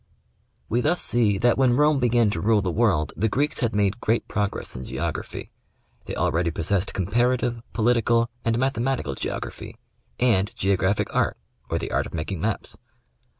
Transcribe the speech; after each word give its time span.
We 0.67 0.81
thus 0.81 0.99
see 0.99 1.37
that 1.37 1.59
when 1.59 1.77
Rome 1.77 1.99
began 1.99 2.31
to 2.31 2.41
rule 2.41 2.63
the 2.63 2.71
world, 2.71 3.13
the 3.15 3.29
Greeks 3.29 3.59
had 3.59 3.75
made 3.75 4.01
great 4.01 4.27
progress 4.27 4.75
in 4.75 4.83
geography. 4.83 5.51
They 6.07 6.15
already 6.15 6.49
possessed 6.49 6.95
Comparative, 6.95 7.61
Political 7.73 8.27
and 8.43 8.57
Mathematical 8.57 9.13
Geography, 9.13 9.77
and 10.19 10.49
Geographic 10.55 11.13
Art, 11.13 11.37
or 11.69 11.77
the 11.77 11.91
art 11.91 12.07
of 12.07 12.15
making 12.15 12.41
maps. 12.41 12.79